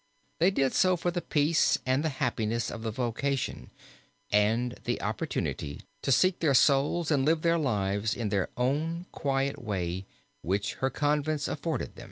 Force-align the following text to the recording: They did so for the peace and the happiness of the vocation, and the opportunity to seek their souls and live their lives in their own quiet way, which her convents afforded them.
They 0.39 0.49
did 0.49 0.73
so 0.73 0.97
for 0.97 1.11
the 1.11 1.21
peace 1.21 1.77
and 1.85 2.03
the 2.03 2.09
happiness 2.09 2.71
of 2.71 2.81
the 2.81 2.89
vocation, 2.89 3.69
and 4.31 4.79
the 4.85 4.99
opportunity 4.99 5.81
to 6.01 6.11
seek 6.11 6.39
their 6.39 6.55
souls 6.55 7.11
and 7.11 7.23
live 7.23 7.43
their 7.43 7.59
lives 7.59 8.15
in 8.15 8.29
their 8.29 8.49
own 8.57 9.05
quiet 9.11 9.61
way, 9.63 10.07
which 10.41 10.73
her 10.81 10.89
convents 10.89 11.47
afforded 11.47 11.93
them. 11.97 11.99